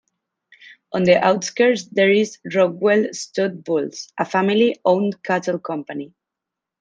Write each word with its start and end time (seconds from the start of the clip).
On 0.93 1.03
the 1.03 1.23
outskirts 1.23 1.85
there 1.91 2.09
is 2.11 2.39
"Rockwell 2.55 3.13
Stud 3.13 3.63
Bulls," 3.63 4.11
a 4.17 4.25
family 4.25 4.77
owned 4.83 5.21
cattle 5.21 5.59
company. 5.59 6.15